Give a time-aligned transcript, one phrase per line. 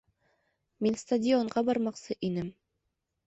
[0.85, 2.49] Мин стадионға бармаҡсы инем